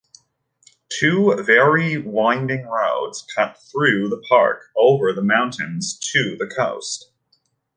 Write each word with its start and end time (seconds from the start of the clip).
Two 0.89 1.35
very 1.45 1.99
winding 1.99 2.65
roads 2.65 3.21
cut 3.35 3.59
through 3.71 4.09
the 4.09 4.19
park 4.27 4.63
over 4.75 5.13
the 5.13 5.21
mountains 5.21 5.95
to 6.11 6.35
the 6.39 6.47
coast. 6.47 7.11